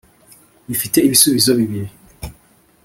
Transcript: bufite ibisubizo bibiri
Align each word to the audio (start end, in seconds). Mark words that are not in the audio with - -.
bufite 0.67 0.97
ibisubizo 1.01 1.51
bibiri 1.59 1.89